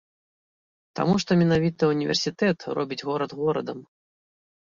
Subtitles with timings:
[0.99, 3.79] Таму што менавіта універсітэт робіць горад горадам.